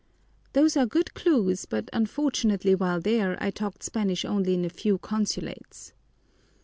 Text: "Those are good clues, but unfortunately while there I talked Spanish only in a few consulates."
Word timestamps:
"Those 0.53 0.75
are 0.75 0.87
good 0.87 1.13
clues, 1.13 1.65
but 1.67 1.87
unfortunately 1.93 2.73
while 2.73 2.99
there 2.99 3.37
I 3.39 3.51
talked 3.51 3.83
Spanish 3.83 4.25
only 4.25 4.55
in 4.55 4.65
a 4.65 4.69
few 4.71 4.97
consulates." 4.97 5.93